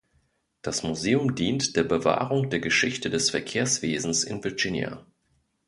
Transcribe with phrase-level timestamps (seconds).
[0.63, 5.05] Das Museum dient der Bewahrung der Geschichte des Verkehrswesens in Virginia.